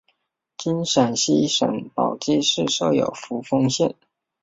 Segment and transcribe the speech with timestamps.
[0.57, 3.93] 今陕西省宝鸡市设有扶风县。